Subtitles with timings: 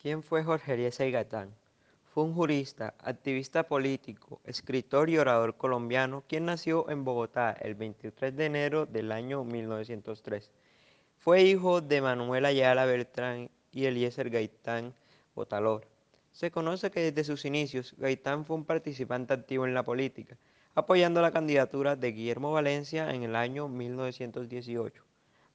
[0.00, 1.54] ¿Quién fue Jorge Eliezer Gaitán?
[2.06, 8.34] Fue un jurista, activista político, escritor y orador colombiano, quien nació en Bogotá el 23
[8.34, 10.50] de enero del año 1903.
[11.18, 14.94] Fue hijo de Manuel Ayala Beltrán y Eliezer Gaitán
[15.34, 15.86] Botalor.
[16.32, 20.38] Se conoce que desde sus inicios Gaitán fue un participante activo en la política,
[20.74, 25.04] apoyando la candidatura de Guillermo Valencia en el año 1918.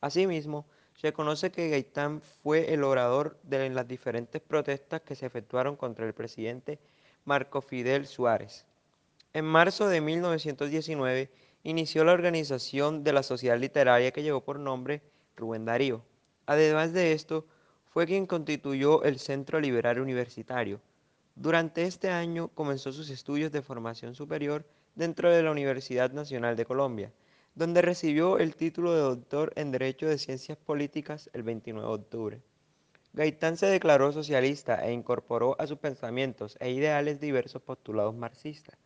[0.01, 5.75] Asimismo, se conoce que Gaitán fue el orador de las diferentes protestas que se efectuaron
[5.75, 6.79] contra el presidente
[7.25, 8.65] Marco Fidel Suárez.
[9.33, 11.29] En marzo de 1919
[11.63, 15.01] inició la organización de la Sociedad Literaria que llevó por nombre
[15.35, 16.01] Rubén Darío.
[16.45, 17.45] Además de esto,
[17.95, 20.79] fue quien constituyó el Centro Liberal Universitario.
[21.35, 24.65] Durante este año comenzó sus estudios de formación superior
[24.95, 27.11] dentro de la Universidad Nacional de Colombia,
[27.55, 32.41] donde recibió el título de doctor en Derecho de Ciencias Políticas el 29 de octubre.
[33.13, 38.77] Gaitán se declaró socialista e incorporó a sus pensamientos e ideales diversos postulados marxistas,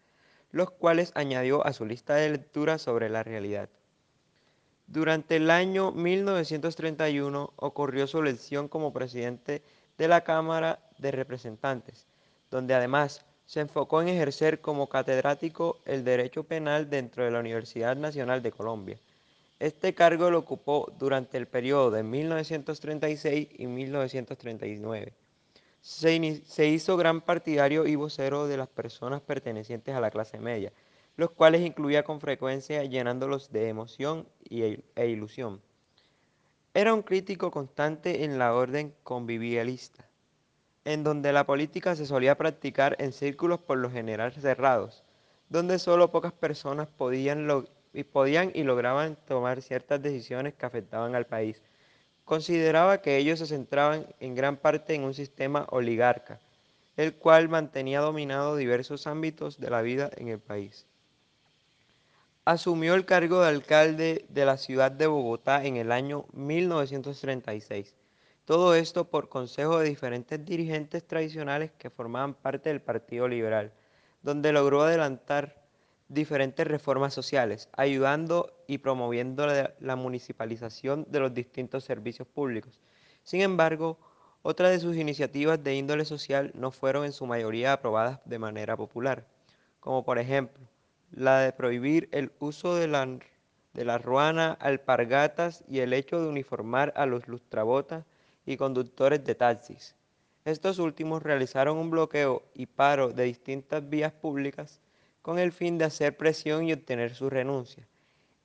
[0.51, 3.69] los cuales añadió a su lista de lectura sobre la realidad.
[4.85, 9.63] Durante el año 1931 ocurrió su elección como presidente
[9.97, 12.07] de la Cámara de Representantes,
[12.51, 17.97] donde además se enfocó en ejercer como catedrático el derecho penal dentro de la Universidad
[17.97, 18.99] Nacional de Colombia.
[19.57, 25.13] Este cargo lo ocupó durante el periodo de 1936 y 1939.
[25.81, 30.71] Se, hizo gran partidario y vocero de las personas pertenecientes a la clase media,
[31.15, 35.59] los cuales incluía con frecuencia llenándolos de emoción y, e ilusión.
[36.75, 40.08] Era un crítico constante en la orden convivialista
[40.89, 45.03] en donde la política se solía practicar en círculos por lo general cerrados,
[45.47, 47.47] donde solo pocas personas podían,
[47.93, 51.61] y, podían y lograban tomar ciertas decisiones que afectaban al país.
[52.25, 56.39] Consideraba que ellos se centraban en gran parte en un sistema oligarca,
[56.97, 60.87] el cual mantenía dominado diversos ámbitos de la vida en el país.
[62.45, 67.93] Asumió el cargo de alcalde de la ciudad de Bogotá en el año 1936
[68.49, 73.71] todo esto por consejo de diferentes dirigentes tradicionales que formaban parte del Partido Liberal,
[74.23, 75.61] donde logró adelantar
[76.07, 82.79] diferentes reformas sociales, ayudando y promoviendo la, municipalización de los distintos servicios públicos.
[83.21, 83.99] Sin embargo,
[84.41, 88.75] otras de sus iniciativas de índole social no fueron en su mayoría aprobadas de manera
[88.75, 89.27] popular,
[89.79, 90.65] como por ejemplo
[91.11, 93.05] la de prohibir el uso de la,
[93.75, 98.05] de la ruana, alpargatas y el hecho de uniformar a los lustrabotas
[98.49, 99.95] y conductores de taxis.
[100.43, 104.81] Estos últimos realizaron un bloqueo y paro de distintas vías públicas
[105.21, 107.87] con el fin de hacer presión y obtener su renuncia.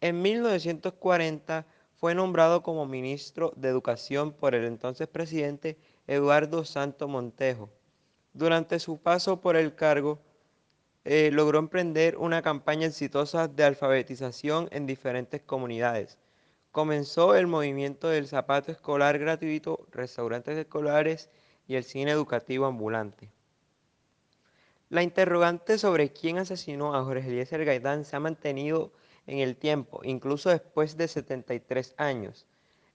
[0.02, 1.64] En 1940
[1.94, 7.70] fue nombrado como ministro de Educación por el entonces presidente Eduardo Santo Montejo.
[8.34, 10.18] Durante su paso por el cargo,
[11.06, 16.18] eh, logró emprender una campaña exitosa de alfabetización en diferentes comunidades,
[16.74, 21.30] comenzó el movimiento del zapato escolar gratuito, restaurantes escolares
[21.68, 23.30] y el cine educativo ambulante.
[24.88, 28.90] La interrogante sobre quién asesinó a Jorge Eliezer Gaitán se ha mantenido
[29.28, 32.44] en el tiempo, incluso después de 73 años.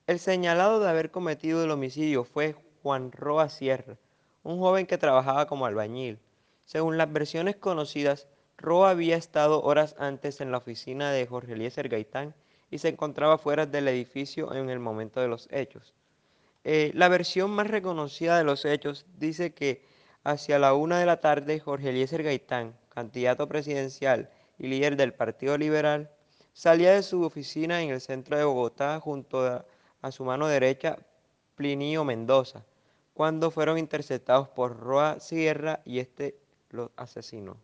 [0.07, 3.95] El señalado de haber cometido el homicidio fue Juan Roa Sierra,
[4.43, 6.19] un joven que trabajaba como albañil.
[6.65, 11.87] Según las versiones conocidas, Roa había estado horas antes en la oficina de Jorge Eliezer
[11.87, 12.35] Gaitán
[12.71, 15.93] y se encontraba fuera del edificio en el momento de los hechos.
[16.63, 19.83] Eh, la versión más reconocida de los hechos dice que
[20.23, 25.57] hacia la una de la tarde Jorge Eliezer Gaitán, candidato presidencial y líder del Partido
[25.57, 26.11] Liberal,
[26.53, 29.65] salía de su oficina en el centro de Bogotá junto a,
[30.01, 30.97] a su mano derecha
[31.55, 32.65] Plinio Mendoza,
[33.13, 36.35] cuando fueron interceptados por Roa Sierra y este
[36.69, 37.57] los asesinó.